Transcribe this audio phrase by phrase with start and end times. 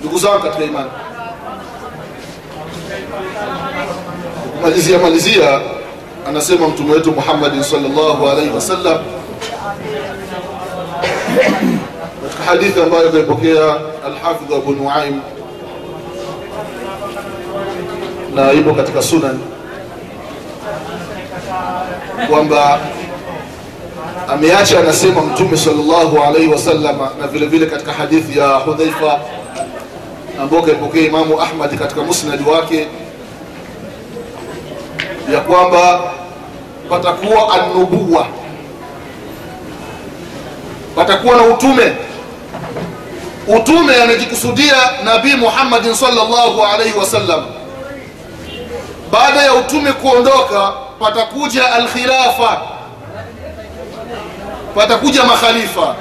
[0.00, 0.90] ndugu zangu katika imani.
[4.56, 5.60] Kumalizia malizia
[6.28, 8.98] anasema mtume wetu muhammadin salllahu alaihi wasallam
[12.22, 13.76] katika hadithi ambayo kaipokea
[14.06, 15.20] alhafidhu abu nuaim
[18.34, 19.38] na ipo katika sunan
[22.30, 22.80] kwamba
[24.28, 29.20] ameacha anasema mtume salllahu alaihi wasallama na vile vile katika hadithi ya hudhaifa
[30.42, 32.86] ambao kaipokea imamu ahmadi katika musnadi wake
[35.32, 36.00] ya kwamba
[36.90, 38.26] patakuwa annubuwa
[40.96, 41.92] patakuwa na utume.
[43.46, 44.74] Utume anajikusudia
[45.04, 47.44] nabii muhammadin salllahu alaihi wasallam
[49.12, 52.60] baada ya utume kuondoka patakuja alkhilafa
[54.74, 55.94] patakuja makhalifa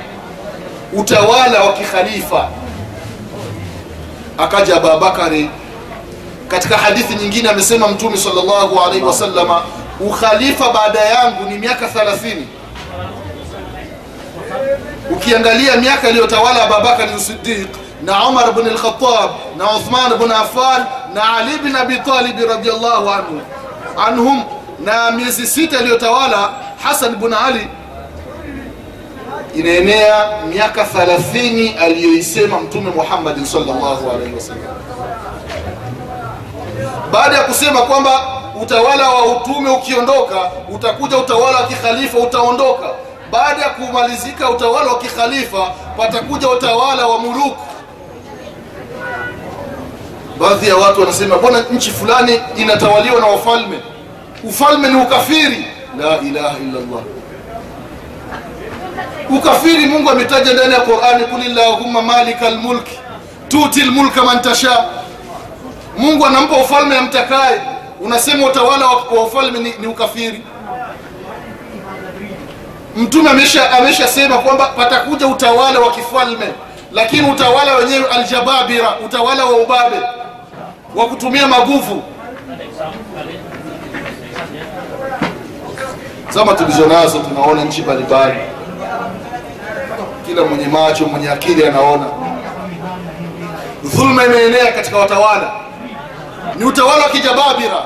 [0.93, 2.49] utawala wa kikhalifa
[4.37, 5.49] akaja ababakari
[6.47, 9.61] katika hadithi nyingine amesema mtume salllahu alaihi wasallama
[9.99, 12.35] ukhalifa baada yangu ni miaka 30
[15.11, 17.67] ukiangalia miaka iliyotawala ababakari sidiq
[18.03, 23.41] na umar bn lkhatab na uthman bn affan na ali bn abi talibi radiallahu anhu
[24.07, 24.43] anhum
[24.79, 26.49] na miezi sita iliyotawala
[26.83, 27.67] hasan bn ali
[29.55, 34.63] inaenea miaka 30 aliyoisema mtume muhammadin salllahu alaihi wasallam.
[37.11, 38.21] Baada ya kusema kwamba
[38.61, 42.89] utawala wa utume ukiondoka utakuja utawala wa kikhalifa utaondoka.
[43.31, 47.57] Baada ya kumalizika utawala wa kikhalifa patakuja utawala wa muluku.
[50.39, 53.79] Baadhi ya watu wanasema mbona nchi fulani inatawaliwa na wafalme?
[54.43, 55.65] Ufalme ni ukafiri.
[55.99, 57.03] La ilaha illa llah
[59.29, 62.99] ukafiri mungu ametaja ndani ya qurani kulillahuma malika lmulki
[63.47, 64.85] tuti lmulka man tasha.
[65.97, 67.61] Mungu anampa ufalme amtakaye.
[68.01, 70.43] Unasema utawala wa ufalme ni, ni ukafiri.
[72.95, 76.47] Mtume amesha ameshasema kwamba patakuja utawala wa kifalme
[76.93, 79.95] lakini utawala wenyewe aljababira utawala wa ubabe
[80.95, 82.03] wa kutumia maguvu.
[86.29, 88.35] Zama tulizo nazo tunaona nchi mbalimbali
[90.27, 92.05] kila mwenye macho mwenye akili anaona.
[93.83, 95.51] Dhulma imeenea katika watawala.
[96.55, 97.85] Ni utawala wa kijababira.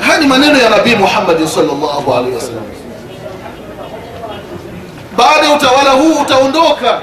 [0.00, 2.64] Haya ni maneno ya nabii muhammadin salllahu alaihi wasallam.
[5.16, 7.00] Baada ya utawala huu utaondoka.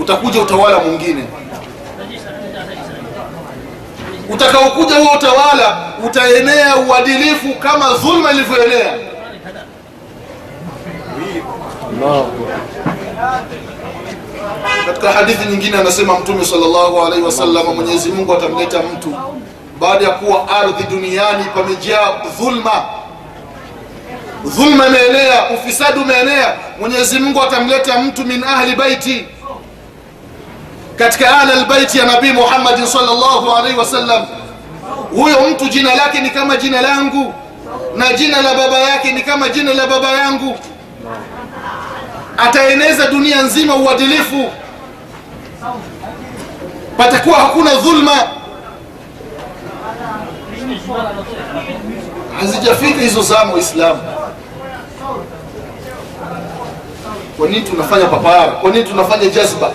[0.00, 1.24] Utakuja utawala mwingine
[4.28, 8.94] utakaokuja huo utawala utaenea uadilifu kama dhulma ilivyoenea.
[14.86, 19.14] Katika hadithi nyingine anasema mtume salllahu alaihi wasallam mwenyezi mungu atamleta mtu.
[19.80, 22.08] Baada ya kuwa ardhi duniani pamejaa
[22.38, 22.84] dhulma
[24.44, 29.26] dhulma imeenea ufisadi umeenea mwenyezi mungu atamleta mtu min ahli baiti
[30.98, 34.26] katika albaiti ya nabii muhammadin salllahu alaihi wasallam.
[35.16, 37.34] Huyo mtu jina lake ni kama jina langu
[37.96, 40.58] na jina la baba yake ni kama jina la baba yangu.
[42.36, 44.50] Ataeneza dunia nzima uadilifu.
[46.96, 48.12] Patakuwa hakuna dhulma.
[52.40, 54.00] Hazijafika hizo zama waislamu
[57.38, 58.52] kwa nini tunafanya papara?
[58.52, 59.70] Kwa nini tunafanya jazba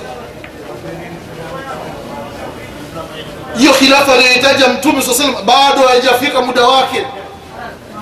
[3.64, 7.06] hiyo khilafa aliyohitaja mtume saa salam bado haijafika muda wake.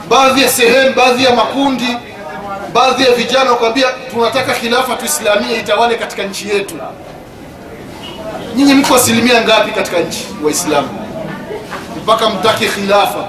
[0.09, 1.97] Baadhi ya sehemu baadhi ya makundi
[2.73, 6.75] baadhi ya vijana wakwambia tunataka khilafa tuislamia itawale katika nchi yetu.
[8.55, 10.89] Nyinyi mko asilimia ngapi katika nchi waislamu?
[12.03, 13.25] Mpaka mtake khilafa.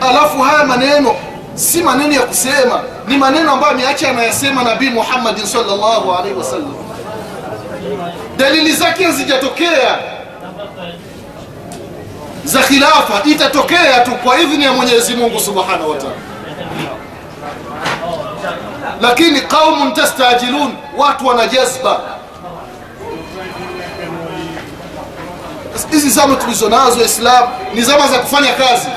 [0.00, 1.14] Alafu haya maneno
[1.54, 6.74] si maneno ya kusema ni maneno ambayo ameacha anayasema nabii muhammadin salllahu alaihi wasallam.
[8.36, 9.98] Dalili zake hazijatokea
[12.44, 15.96] za khilafa itatokea tu kwa idhini ya mwenyezi mungu subhanahu wa
[19.00, 22.00] lakini qaumun tastajilun watu wana jazba.
[25.90, 28.88] Hizi zama tulizo nazo Islam ni zama za kufanya kazi.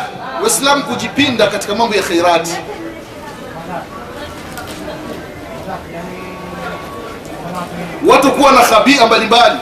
[0.42, 2.52] Waislamu kujipinda katika mambo ya khairati
[8.08, 9.56] watu kuwa na khabia mbalimbali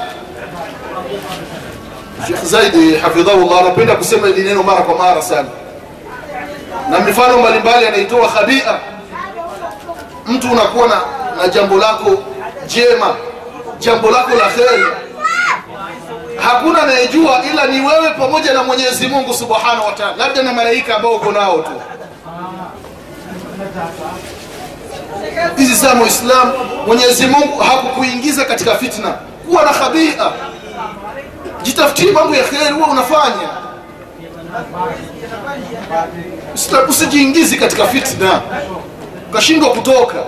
[2.28, 5.48] Sheikh Zaidi hafidhahullah anapenda kusema hili neno mara kwa mara sana,
[6.90, 8.80] na mifano mbalimbali anaitoa khabia.
[10.28, 11.02] mtu unakuwa na,
[11.42, 12.24] na jambo lako
[12.68, 13.16] jema
[13.80, 14.86] jambo lako la kheri.
[16.38, 21.12] Hakuna anayejua ila ni wewe pamoja na mwenyezi mungu subhanahu wa labda na malaika ambao
[21.16, 21.72] uko nao tu.
[25.58, 26.52] Hizi za muislam
[26.88, 29.14] mwenyezi mungu hakukuingiza katika fitna.
[29.48, 30.32] Kuwa na khabia
[31.64, 33.50] jitafutie mambo ya kheri huwa unafanya.
[36.90, 38.42] Usijiingizi katika fitna.
[39.30, 40.24] Ukashindwa kutoka.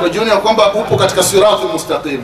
[0.00, 2.22] Ukajiona ya kwamba upo katika sirati mustaqim.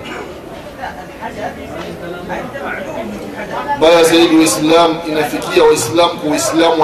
[3.80, 6.82] Baya zaidi waislam inafikia waislam kwa waislamu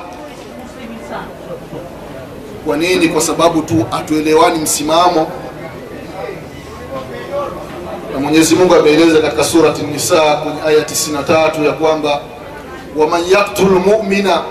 [2.67, 3.08] kwa nini?
[3.08, 5.26] Kwa sababu tu hatuelewani msimamo
[8.14, 12.20] na mwenyezi mungu ameeleza katika surati nisa kwenye aya 93 ya kwamba
[12.96, 14.43] waman yaktul mumina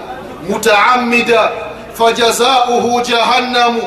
[0.50, 1.52] mutaamida
[1.94, 3.82] fajazauhu jahannamu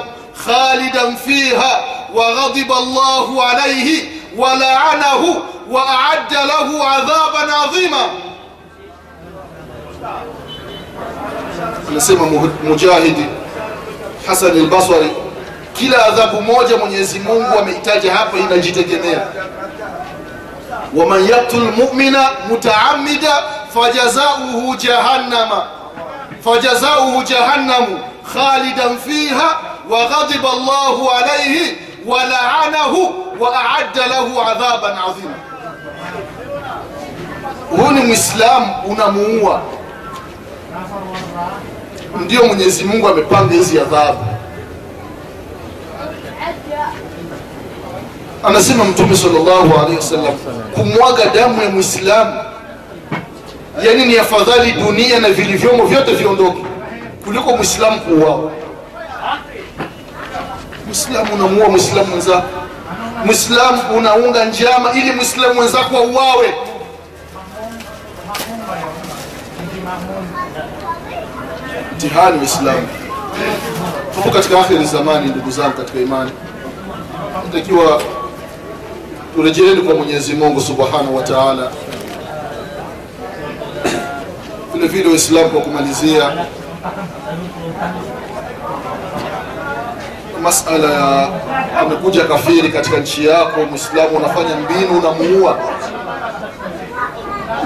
[0.47, 1.81] khalidan fiha
[2.15, 4.09] waghadiba llahu alaihi
[4.39, 5.37] walaanahu
[5.71, 8.09] waaadda lahu adhaban adhima
[11.91, 12.27] anasema
[12.65, 13.27] mujahidi
[14.27, 15.11] hasan albasari
[15.73, 19.27] kila adhabu moja mwenyezi mungu ameitaja hapa inajitegemea
[20.97, 23.43] waman yaktul mumina mutaamida
[23.75, 25.67] fajazauhu jahannama
[26.45, 27.99] fajazauhu jahannamu
[28.33, 29.57] khalidan fiha
[29.91, 35.35] waghadiba llahu alaihi walaanahu waaadda lahu adhaban adhima
[37.71, 39.63] huyu ni mwislamu unamuua.
[42.25, 44.25] Ndio mwenyezi mungu amepanga hizi adhabu
[48.43, 50.35] anasema mtume salllahu alehi wasallam
[50.75, 52.41] kumwaga damu ya mwislamu
[53.83, 56.65] yani ni afadhali dunia na vilivyomo vyote viondoke
[57.25, 58.51] kuliko mwislamu kuuawa.
[60.87, 62.47] Mwislamu unamuua mwislamu mwenzako.
[63.25, 66.55] Mwislamu unaunga njama ili mwislamu mwenzako auawe.
[71.97, 72.89] Mtihani waislamu
[74.15, 76.31] tupo katika akhiri zamani ndugu zangu katika imani.
[77.47, 78.03] Natakiwa
[79.37, 81.71] turejeeni kwa mwenyezi mungu subhanahu wa taala.
[84.75, 86.33] Vile vile waislamu kwa kumalizia
[90.43, 91.29] masala ya
[91.81, 95.59] amekuja kafiri katika nchi yako mwislamu unafanya mbinu unamuua.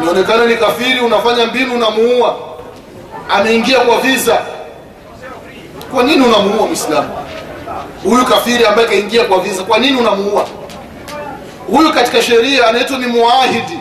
[0.03, 2.37] Inaonekana ni kafiri unafanya mbinu unamuua.
[3.29, 4.39] Ameingia kwa visa.
[5.95, 7.09] Kwa nini unamuua mwislamu
[8.05, 10.47] huyu kafiri ambaye kaingia kwa visa kwa nini unamuua
[11.71, 13.79] huyu katika sheria anaitwa ni muahidi.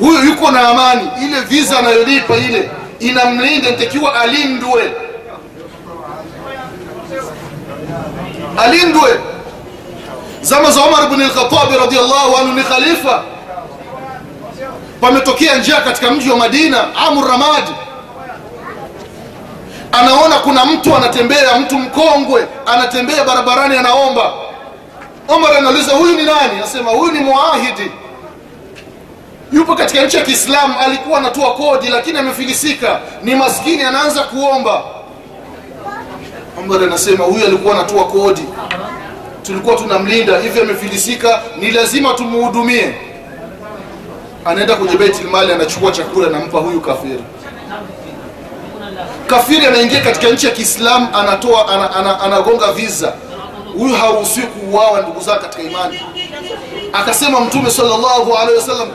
[0.00, 1.10] Huyu yuko na amani.
[1.22, 4.92] Ile visa anayolipa ile inamlinda ntakiwa alindwe.
[8.58, 9.20] Alindwe.
[10.42, 13.22] Zama za umar lkhatabi radiallahu anhu ni khalifa.
[15.00, 17.72] Pametokea njia katika mji wa madina amu ramadi
[19.92, 24.32] anaona kuna mtu anatembea mtu mkongwe anatembea barabarani anaomba
[25.28, 26.52] omar anauliza huyu ni nani?
[26.56, 27.90] Anasema huyu ni muahidi.
[29.52, 33.00] Yupo katika nchi ya kiislamu alikuwa anatoa kodi lakini amefilisika.
[33.22, 34.82] Ni maskini anaanza kuomba.
[36.58, 38.44] Omar anasema huyu alikuwa anatoa kodi.
[39.42, 42.94] Tulikuwa tunamlinda hivi amefilisika ni lazima tumuhudumie.
[44.44, 47.24] Anaenda kwenye beitlmali mali anachukua chakula anampa huyu kafiri.
[49.26, 53.12] Kafiri anaingia katika nchi ya kiislamu anatoa ana, ana, anagonga visa
[53.78, 56.00] huyu haruhusiwi kuuawa ndugu zake katika imani.
[56.92, 58.88] Akasema mtume salllahu alehi wasallam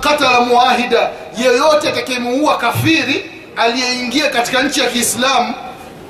[0.00, 5.54] katala muahida yeyote atakayemuua kafiri aliyeingia katika nchi ya kiislamu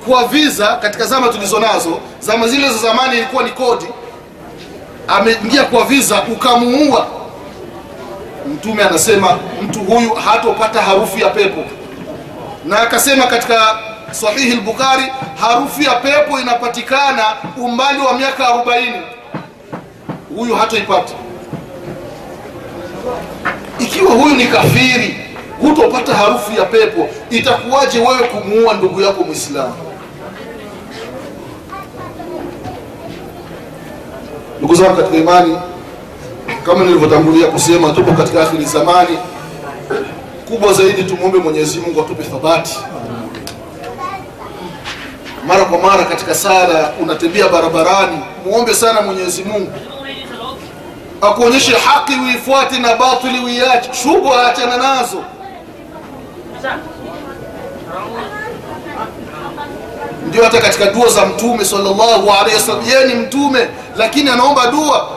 [0.07, 3.85] kwa visa katika zama tulizo nazo zama zile za zamani ilikuwa ni kodi
[5.07, 7.07] ameingia kwa visa ukamuua.
[8.53, 11.63] Mtume anasema mtu huyu hatopata harufu ya pepo.
[12.65, 13.77] Na akasema katika
[14.11, 15.03] sahihi lbukhari
[15.41, 17.23] harufu ya pepo inapatikana
[17.57, 19.01] umbali wa miaka 40
[20.37, 21.13] huyu hataipata.
[23.79, 25.17] ikiwa huyu ni kafiri
[25.61, 29.73] hutopata harufu ya pepo itakuwaje wewe kumuua ndugu yako mwislamu
[34.57, 35.57] ndugu zangu katika imani
[36.65, 39.17] kama nilivyotangulia kusema tupo katika akhiri zamani.
[40.49, 42.77] Kubwa zaidi tumwombe mwenyezi mungu atupe thabati
[45.49, 49.71] mara kwa mara katika sala unatembea barabarani muombe sana mwenyezi mungu.
[51.21, 55.23] Akuonyeshe haki uifuate na batili uiache shubha achana nazo.
[60.27, 65.09] Ndio hata katika dua za mtume sallallahu alaihi wasallam yeye ni mtume lakini anaomba dua.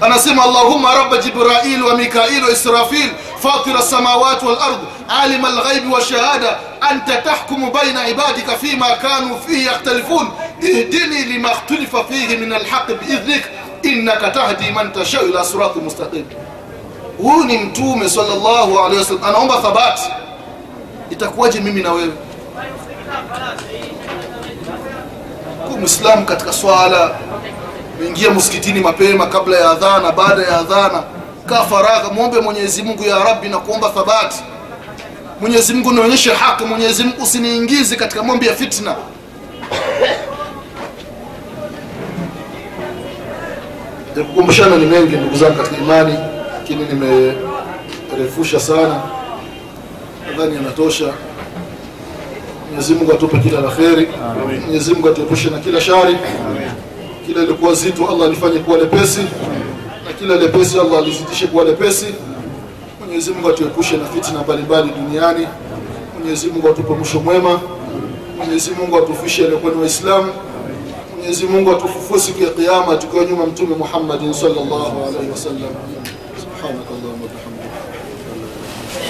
[0.00, 3.10] Anasema allahumma rabba jibrail wa mikail wa israfil
[3.42, 4.78] fatira السماوات والأرض
[5.08, 6.56] عالم الغيب والشهادة
[6.90, 10.32] أنت تحكم بين عبادك فيما كانوا فيه يختلفون.
[10.62, 13.50] اهدني لما اختلف فيه من الحق بإذنك
[13.84, 16.26] إنك تهدي من تشاء إلى صراط مستقيم.
[17.22, 19.24] Huyu ni mtume sallallahu alaihi wasallam.
[19.24, 20.02] Anaomba thabati.
[21.10, 22.12] Itakuwaje mimi na wewe?
[25.68, 27.10] Kwa muislamu katika swala
[27.98, 31.02] umeingia msikitini mapema kabla ya adhana baada ya adhana
[31.48, 34.42] kaa faragha mwombe mwenyezi mungu ya rabbi na kuomba thabati.
[35.40, 36.64] Mwenyezi mungu nionyeshe haki.
[36.64, 38.96] Mwenyezi mungu usiniingize katika mambo ya fitna.
[44.14, 46.14] Kukumbushana ni mengi ndugu zangu katika imani
[46.54, 49.00] lakini nimerefusha sana.
[50.30, 51.04] Nadhani yanatosha.
[52.68, 54.08] Mwenyezi mungu atupe kila la kheri.
[54.66, 56.16] Mwenyezi mungu atuepushe na kila shari.
[57.26, 59.20] Kila ilikuwa zito allah alifanye kuwa lepesi
[60.08, 62.06] na kila lepesi allah alizidishe kuwa lepesi.
[63.00, 65.46] Mwenyezi mungu atuepushe na fitina mbalimbali duniani.
[66.18, 67.60] Mwenyezi mungu atupe mwisho mwema.
[68.36, 70.32] Mwenyezi mungu atufishe aliokuwa ni waislamu.
[71.16, 75.72] Mwenyezi mungu atufufue siku ya kiyama tukiwa nyuma mtume muhammadin sallallahu alaihi wasallam.
[76.40, 77.37] Subhanaka allahumma wa bihamdika